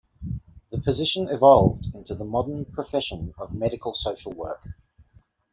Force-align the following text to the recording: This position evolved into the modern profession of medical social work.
This 0.71 0.81
position 0.83 1.29
evolved 1.29 1.93
into 1.93 2.15
the 2.15 2.25
modern 2.25 2.65
profession 2.65 3.35
of 3.37 3.53
medical 3.53 3.93
social 3.93 4.31
work. 4.31 4.67